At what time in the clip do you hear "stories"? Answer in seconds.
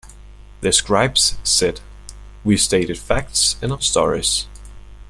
3.81-4.47